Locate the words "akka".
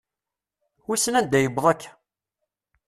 1.71-1.91